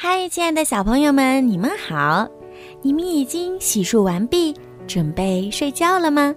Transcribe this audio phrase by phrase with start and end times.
[0.00, 2.24] 嗨，亲爱的小朋友们，你们好！
[2.82, 4.54] 你们已经洗漱完毕，
[4.86, 6.32] 准备睡觉了吗？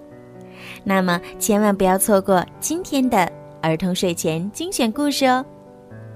[0.83, 5.45] 那么千万不要错过今天的儿童睡前精选故事哦！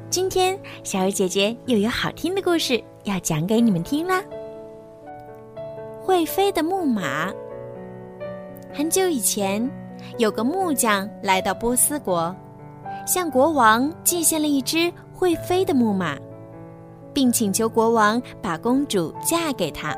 [0.09, 4.23] 今天小鱼姐姐又有好听的故事要讲给你们听啦。
[6.01, 7.31] 会飞的木马。
[8.73, 9.69] 很久以前，
[10.17, 12.35] 有个木匠来到波斯国，
[13.05, 16.17] 向国王寄献了一只会飞的木马。
[17.15, 19.95] 并请求国王把公主嫁给他。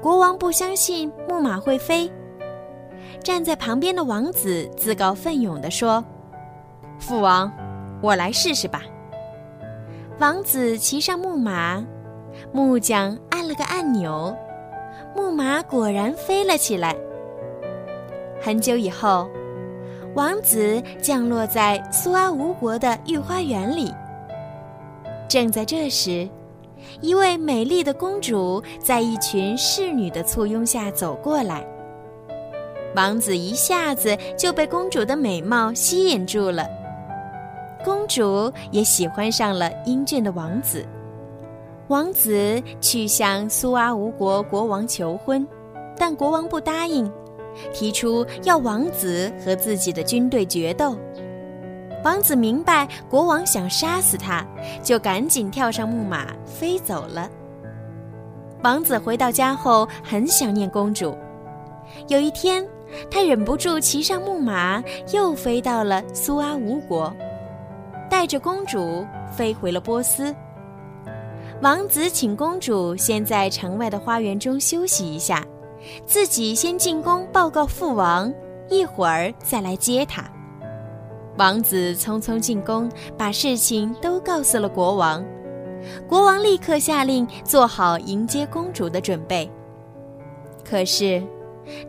[0.00, 2.10] 国王不相信木马会飞，
[3.22, 6.02] 站在旁边的王子自告奋勇地说
[6.98, 7.52] ：“父王，
[8.00, 8.82] 我来试试吧。”
[10.18, 11.84] 王子骑上木马，
[12.52, 14.34] 木匠按了个按钮，
[15.14, 16.96] 木马果然飞了起来。
[18.40, 19.28] 很久以后，
[20.14, 23.92] 王子降落在苏阿吴国的御花园里。
[25.28, 26.28] 正在这时，
[27.00, 31.66] 一位美丽的公主在一群侍女的簇拥下走过来。
[32.94, 36.66] 王子一下子就被公主的美貌吸引住了，
[37.84, 40.86] 公主也喜欢上了英俊的王子。
[41.88, 45.46] 王子去向苏阿吴国国王求婚，
[45.96, 47.10] 但国王不答应，
[47.72, 50.96] 提出要王子和自己的军队决斗。
[52.04, 54.46] 王子明白国王想杀死他，
[54.82, 57.28] 就赶紧跳上木马飞走了。
[58.62, 61.16] 王子回到家后很想念公主。
[62.08, 62.66] 有一天，
[63.10, 64.82] 他忍不住骑上木马，
[65.12, 67.12] 又飞到了苏阿吴国，
[68.08, 70.34] 带着公主飞回了波斯。
[71.62, 75.44] 王子请公主先在城外的花园中休息一下，
[76.04, 78.32] 自己先进宫报告父王，
[78.68, 80.24] 一会儿再来接她。
[81.38, 85.24] 王子匆匆进宫，把事情都告诉了国王。
[86.08, 89.48] 国王立刻下令做好迎接公主的准备。
[90.64, 91.22] 可是，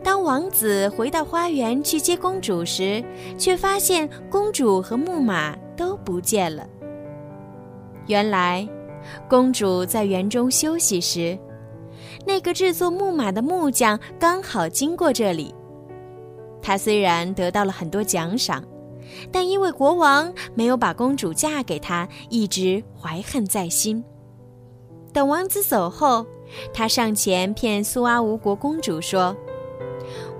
[0.04, 3.02] 当王子回到花园去接公主时，
[3.38, 6.68] 却发现公主和木马都不见了。
[8.06, 8.68] 原来，
[9.28, 11.36] 公主在园中休息时，
[12.26, 15.54] 那个制作木马的木匠刚好经过这里。
[16.60, 18.62] 他虽然得到了很多奖赏。
[19.32, 24.02] 但因为国王没有把公主嫁给他，一直怀恨在心。
[25.12, 26.24] 等王子走后，
[26.72, 29.36] 他上前骗苏阿吴国公主说：“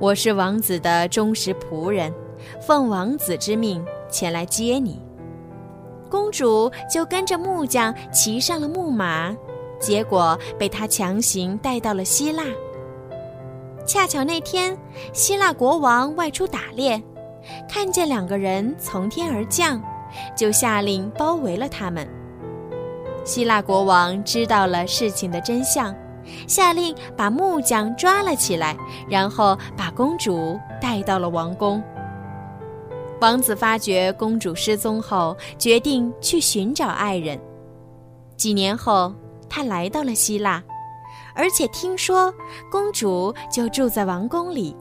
[0.01, 2.12] 我是王子的忠实仆人，
[2.61, 5.00] 奉王子之命前来接你。”
[6.11, 9.37] 公主就跟着木匠骑上了木马，
[9.79, 12.45] 结果被他强行带到了希腊。
[13.85, 14.79] 恰巧那天，
[15.12, 17.03] 希腊国王外出打猎。
[17.69, 19.82] 看见两个人从天而降，
[20.36, 22.09] 就下令包围了他们。
[23.25, 25.94] 希腊国王知道了事情的真相，
[26.47, 28.76] 下令把木匠抓了起来，
[29.08, 31.82] 然后把公主带到了王宫。
[33.20, 37.38] 王子发觉公主失踪后，决定去寻找爱人。
[38.37, 39.12] 几年后，
[39.48, 40.62] 他来到了希腊，
[41.34, 42.32] 而且听说
[42.70, 44.76] 公主就住在王宫里，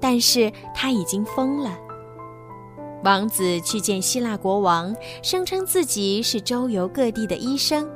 [0.00, 1.70] 但是他已经疯了。
[3.04, 7.88] 王子去见希腊国王，声称自己是周游各地的医生。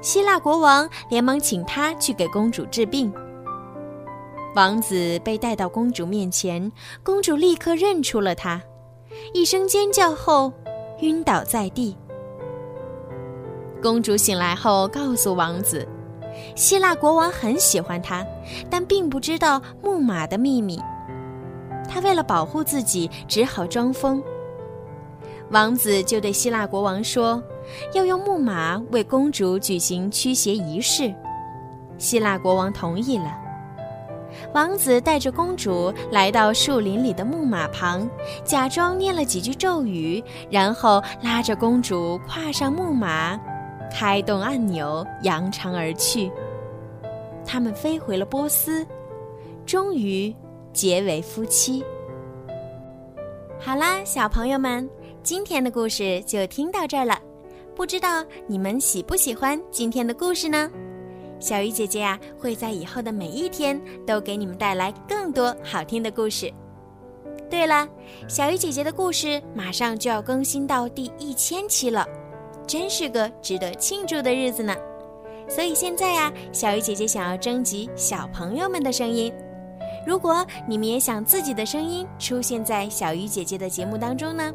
[0.00, 3.12] 希腊国王连忙请他去给公主治病。
[4.54, 6.72] 王子被带到公主面前，
[7.02, 8.62] 公主立刻认出了他，
[9.34, 10.50] 一声尖叫后
[11.00, 11.94] 晕倒在地。
[13.82, 15.86] 公主醒来后告诉王子，
[16.54, 18.26] 希腊国王很喜欢她，
[18.70, 20.80] 但并不知道木马的秘密。
[21.88, 24.22] 他为了保护自己，只好装疯。
[25.50, 27.42] 王子就对希腊国王说
[27.94, 31.14] ：“要用木马为公主举行驱邪仪式。”
[31.98, 33.38] 希腊国王同意了。
[34.52, 38.06] 王子带着公主来到树林里的木马旁，
[38.44, 43.40] 假装念了几句咒语，然后拉着公主跨上木马，
[43.90, 46.30] 开动按钮，扬长而去。
[47.46, 48.84] 他们飞回了波斯，
[49.64, 50.34] 终于。
[50.76, 51.82] 结为夫妻。
[53.58, 54.88] 好啦，小朋友们，
[55.22, 57.18] 今天的故事就听到这儿了。
[57.74, 60.70] 不知道你们喜不喜欢今天的故事呢？
[61.40, 66.52] 小鱼姐姐呀，会在以后的每一天都给你们带来更多好听的故事。
[67.48, 67.88] 对了，
[68.28, 72.06] 小鱼姐姐的故事马上就要更新到第一千期了，
[72.66, 74.76] 真是个值得庆祝的日子呢。
[75.48, 79.32] 所以现在呀，小鱼姐姐想要征集小朋友们的声音。
[80.06, 84.52] 如果你们也想自己的声音出现在小鱼姐姐的节目当中呢，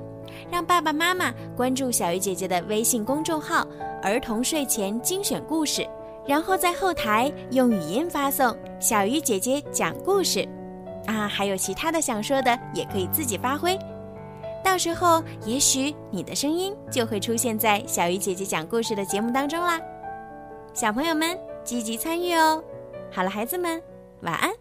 [0.50, 3.68] 让爸爸妈妈关注小鱼姐姐的微信公众号
[4.02, 5.86] 儿童睡前精选故事，
[6.26, 10.48] 然后在后台用语音发送“小鱼姐姐讲故事”。
[11.06, 13.78] 啊，还有其他的想说的，也可以自己发挥。
[14.64, 19.82] 到时候，也许你的声音就会出现在小鱼姐姐讲故事的节目当中啦。
[20.74, 22.64] 小朋友们积极参与哦！
[23.12, 23.82] 好了，孩子们，
[24.22, 24.61] 晚安。